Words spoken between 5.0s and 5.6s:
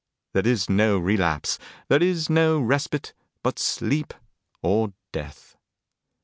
death.